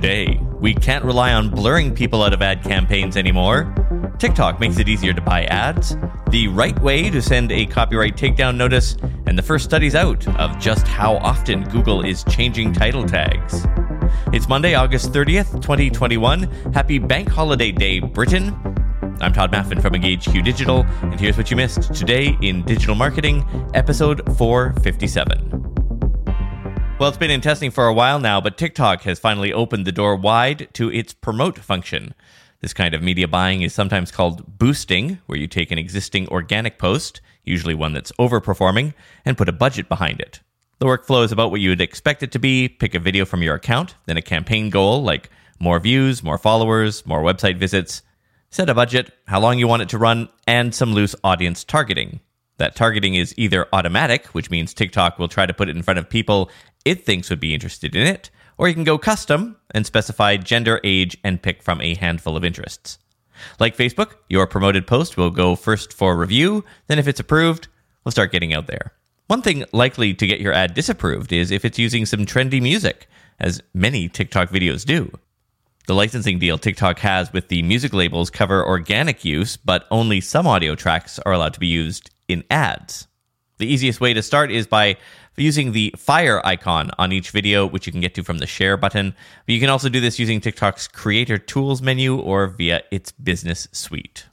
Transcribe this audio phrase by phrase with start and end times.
[0.00, 3.74] Today, we can't rely on blurring people out of ad campaigns anymore.
[4.20, 5.96] TikTok makes it easier to buy ads,
[6.30, 10.56] the right way to send a copyright takedown notice, and the first studies out of
[10.60, 13.66] just how often Google is changing title tags.
[14.32, 16.44] It's Monday, August 30th, 2021.
[16.72, 18.54] Happy Bank Holiday Day, Britain.
[19.20, 23.44] I'm Todd Maffin from EngageQ Digital, and here's what you missed today in Digital Marketing,
[23.74, 25.57] episode 457.
[26.98, 29.92] Well, it's been in testing for a while now, but TikTok has finally opened the
[29.92, 32.12] door wide to its promote function.
[32.60, 36.76] This kind of media buying is sometimes called boosting, where you take an existing organic
[36.76, 40.40] post, usually one that's overperforming, and put a budget behind it.
[40.80, 43.44] The workflow is about what you would expect it to be pick a video from
[43.44, 45.30] your account, then a campaign goal like
[45.60, 48.02] more views, more followers, more website visits,
[48.50, 52.18] set a budget, how long you want it to run, and some loose audience targeting.
[52.56, 55.98] That targeting is either automatic, which means TikTok will try to put it in front
[55.98, 56.50] of people
[56.88, 60.80] it thinks would be interested in it, or you can go custom and specify gender,
[60.82, 62.98] age, and pick from a handful of interests.
[63.60, 67.68] Like Facebook, your promoted post will go first for review, then if it's approved,
[68.04, 68.92] we'll start getting out there.
[69.26, 73.06] One thing likely to get your ad disapproved is if it's using some trendy music,
[73.38, 75.12] as many TikTok videos do.
[75.86, 80.46] The licensing deal TikTok has with the music labels cover organic use, but only some
[80.46, 83.06] audio tracks are allowed to be used in ads.
[83.58, 84.96] The easiest way to start is by
[85.40, 88.76] using the fire icon on each video, which you can get to from the share
[88.76, 89.14] button.
[89.46, 93.68] But you can also do this using TikTok's creator tools menu or via its business
[93.72, 94.26] suite.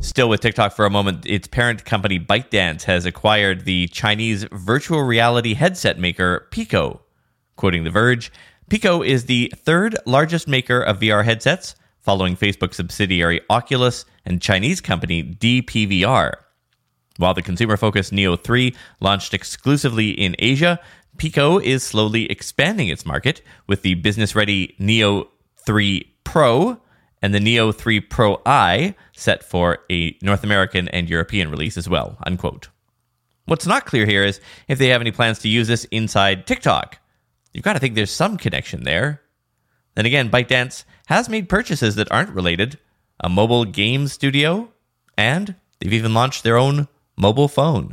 [0.00, 5.02] Still with TikTok for a moment, its parent company ByteDance has acquired the Chinese virtual
[5.02, 7.02] reality headset maker Pico.
[7.56, 8.32] Quoting The Verge,
[8.68, 14.80] Pico is the third largest maker of VR headsets, following Facebook subsidiary Oculus and Chinese
[14.80, 16.34] company DPVR.
[17.18, 20.80] While the consumer focused Neo 3 launched exclusively in Asia,
[21.16, 25.28] Pico is slowly expanding its market with the business ready Neo
[25.66, 26.80] 3 Pro
[27.20, 31.88] and the Neo 3 Pro Eye set for a North American and European release as
[31.88, 32.16] well.
[32.24, 32.68] Unquote.
[33.46, 36.98] What's not clear here is if they have any plans to use this inside TikTok.
[37.52, 39.22] You've got to think there's some connection there.
[39.96, 42.78] Then again, ByteDance has made purchases that aren't related
[43.18, 44.72] a mobile game studio,
[45.16, 46.86] and they've even launched their own
[47.18, 47.92] mobile phone.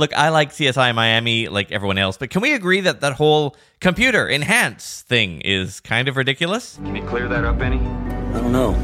[0.00, 3.56] Look, I like CSI Miami like everyone else, but can we agree that that whole
[3.80, 6.76] computer enhance thing is kind of ridiculous?
[6.76, 7.78] Can you clear that up any?
[7.78, 8.76] I don't know.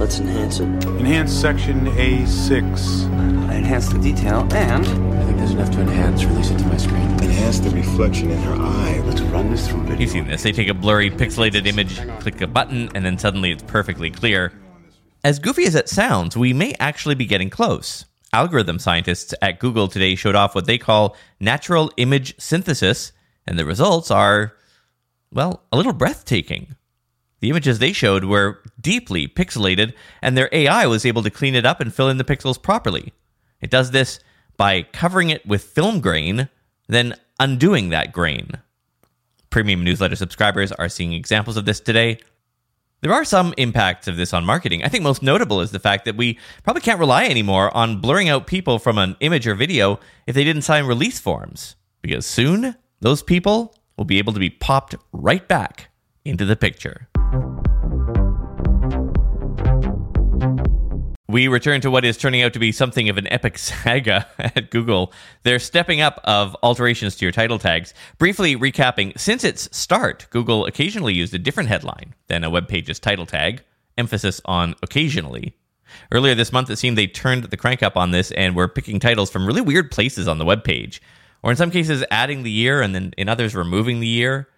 [0.00, 0.64] Let's enhance it.
[0.64, 3.48] Enhance section A6.
[3.48, 6.24] I enhance the detail and I think there's enough to enhance.
[6.24, 7.02] Release it to my screen.
[7.22, 9.00] Enhance the reflection in her eye.
[9.06, 9.98] let's run this through video.
[9.98, 10.42] You've seen this.
[10.42, 14.52] They take a blurry, pixelated image, click a button, and then suddenly it's perfectly clear.
[15.22, 18.06] As goofy as it sounds, we may actually be getting close.
[18.32, 23.12] Algorithm scientists at Google today showed off what they call natural image synthesis,
[23.46, 24.54] and the results are,
[25.30, 26.74] well, a little breathtaking.
[27.40, 31.66] The images they showed were deeply pixelated, and their AI was able to clean it
[31.66, 33.12] up and fill in the pixels properly.
[33.60, 34.20] It does this
[34.56, 36.48] by covering it with film grain,
[36.86, 38.52] then undoing that grain.
[39.50, 42.20] Premium newsletter subscribers are seeing examples of this today.
[43.02, 44.84] There are some impacts of this on marketing.
[44.84, 48.28] I think most notable is the fact that we probably can't rely anymore on blurring
[48.28, 52.76] out people from an image or video if they didn't sign release forms, because soon
[53.00, 55.88] those people will be able to be popped right back
[56.26, 57.08] into the picture.
[61.30, 64.72] We return to what is turning out to be something of an epic saga at
[64.72, 65.12] Google.
[65.44, 67.94] Their stepping up of alterations to your title tags.
[68.18, 72.98] Briefly recapping, since its start, Google occasionally used a different headline than a web page's
[72.98, 73.62] title tag,
[73.96, 75.54] emphasis on occasionally.
[76.10, 78.98] Earlier this month, it seemed they turned the crank up on this and were picking
[78.98, 81.00] titles from really weird places on the web page,
[81.44, 84.48] or in some cases, adding the year and then in others, removing the year.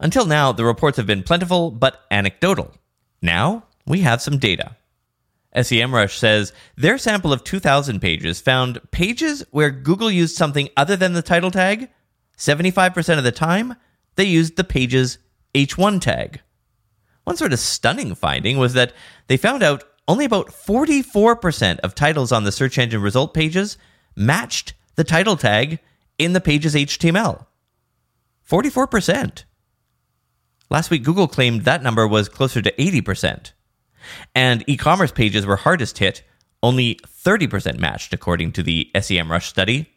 [0.00, 2.74] Until now, the reports have been plentiful but anecdotal.
[3.22, 4.74] Now, we have some data.
[5.56, 11.14] SEMrush says their sample of 2,000 pages found pages where Google used something other than
[11.14, 11.88] the title tag.
[12.36, 13.74] 75% of the time,
[14.16, 15.18] they used the page's
[15.54, 16.40] H1 tag.
[17.24, 18.92] One sort of stunning finding was that
[19.26, 23.78] they found out only about 44% of titles on the search engine result pages
[24.14, 25.80] matched the title tag
[26.18, 27.46] in the page's HTML.
[28.48, 29.44] 44%.
[30.70, 33.52] Last week, Google claimed that number was closer to 80%.
[34.34, 36.22] And e commerce pages were hardest hit,
[36.62, 39.90] only 30% matched, according to the SEMrush study.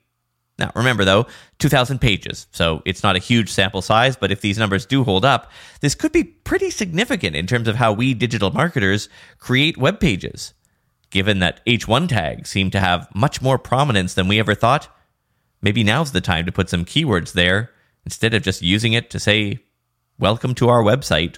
[0.58, 1.26] Now, remember though,
[1.60, 5.24] 2,000 pages, so it's not a huge sample size, but if these numbers do hold
[5.24, 9.08] up, this could be pretty significant in terms of how we digital marketers
[9.38, 10.54] create web pages.
[11.10, 14.94] given that H1 tags seem to have much more prominence than we ever thought,
[15.62, 17.72] maybe now's the time to put some keywords there
[18.06, 19.60] instead of just using it to say,
[20.18, 21.38] Welcome to our website.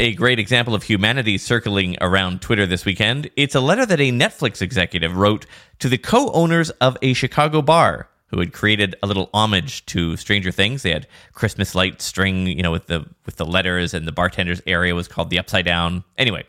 [0.00, 3.28] A great example of humanity circling around Twitter this weekend.
[3.36, 5.44] It's a letter that a Netflix executive wrote
[5.78, 10.16] to the co owners of a Chicago bar who had created a little homage to
[10.16, 10.80] Stranger Things.
[10.82, 14.62] They had Christmas light string, you know, with the with the letters, and the bartender's
[14.66, 16.02] area was called the Upside Down.
[16.16, 16.44] Anyway,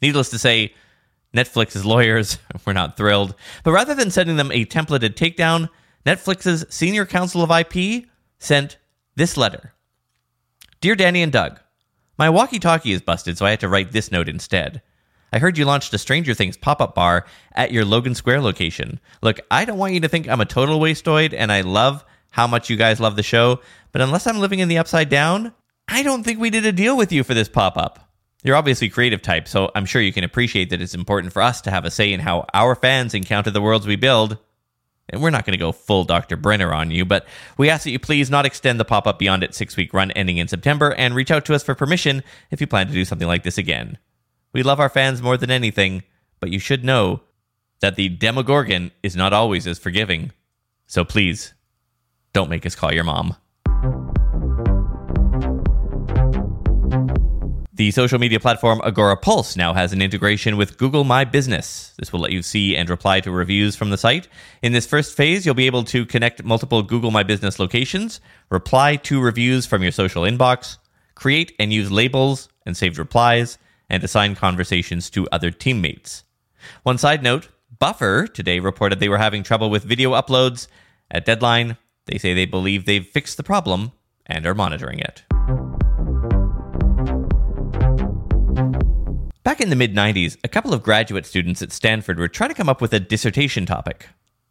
[0.00, 0.72] needless to say,
[1.36, 3.34] Netflix's lawyers were not thrilled.
[3.62, 5.68] But rather than sending them a templated takedown,
[6.06, 8.06] Netflix's senior counsel of IP
[8.38, 8.78] sent
[9.16, 9.74] this letter
[10.80, 11.60] Dear Danny and Doug,
[12.18, 14.82] my walkie talkie is busted, so I had to write this note instead.
[15.32, 19.00] I heard you launched a Stranger Things pop up bar at your Logan Square location.
[19.22, 22.46] Look, I don't want you to think I'm a total wasteoid, and I love how
[22.46, 23.60] much you guys love the show,
[23.92, 25.52] but unless I'm living in the upside down,
[25.88, 28.10] I don't think we did a deal with you for this pop up.
[28.42, 31.60] You're obviously creative type, so I'm sure you can appreciate that it's important for us
[31.62, 34.38] to have a say in how our fans encounter the worlds we build.
[35.08, 36.36] And we're not going to go full Dr.
[36.36, 37.26] Brenner on you, but
[37.56, 40.10] we ask that you please not extend the pop up beyond its six week run
[40.12, 43.04] ending in September and reach out to us for permission if you plan to do
[43.04, 43.98] something like this again.
[44.52, 46.02] We love our fans more than anything,
[46.40, 47.20] but you should know
[47.80, 50.32] that the Demogorgon is not always as forgiving.
[50.86, 51.54] So please,
[52.32, 53.36] don't make us call your mom.
[57.76, 61.92] The social media platform Agora Pulse now has an integration with Google My Business.
[61.98, 64.28] This will let you see and reply to reviews from the site.
[64.62, 68.18] In this first phase, you'll be able to connect multiple Google My Business locations,
[68.48, 70.78] reply to reviews from your social inbox,
[71.14, 73.58] create and use labels and saved replies,
[73.90, 76.24] and assign conversations to other teammates.
[76.82, 77.48] One side note
[77.78, 80.66] Buffer today reported they were having trouble with video uploads.
[81.10, 81.76] At Deadline,
[82.06, 83.92] they say they believe they've fixed the problem
[84.24, 85.24] and are monitoring it.
[89.46, 92.54] Back in the mid 90s, a couple of graduate students at Stanford were trying to
[92.56, 94.08] come up with a dissertation topic.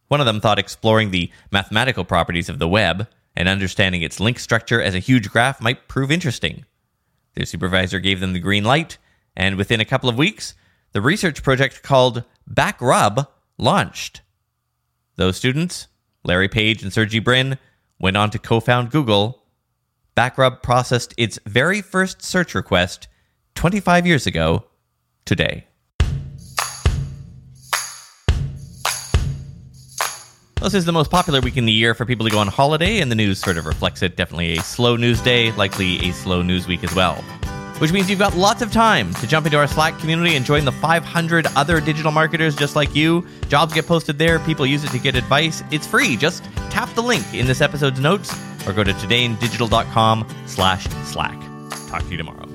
[0.08, 4.40] One of them thought exploring the mathematical properties of the web and understanding its link
[4.40, 6.64] structure as a huge graph might prove interesting.
[7.34, 8.98] Their supervisor gave them the green light,
[9.36, 10.54] and within a couple of weeks,
[10.94, 13.28] the research project called BackRub
[13.58, 14.22] launched.
[15.18, 15.90] Those students,
[16.24, 17.58] Larry Page and Sergey Brin,
[18.00, 19.44] went on to co found Google.
[20.16, 23.10] BackRub processed its very first search request
[23.56, 24.64] 25 years ago
[25.26, 25.66] today.
[30.62, 33.00] This is the most popular week in the year for people to go on holiday,
[33.00, 34.16] and the news sort of reflects it.
[34.16, 37.16] Definitely a slow news day, likely a slow news week as well.
[37.78, 40.66] Which means you've got lots of time to jump into our Slack community and join
[40.66, 43.28] the 500 other digital marketers just like you.
[43.48, 45.62] Jobs get posted there, people use it to get advice.
[45.72, 46.16] It's free.
[46.16, 48.34] Just tap the link in this episode's notes
[48.66, 51.40] or go to todayindigital.com slash slack.
[51.90, 52.46] Talk to you tomorrow.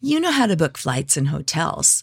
[0.00, 2.02] You know how to book flights and hotels.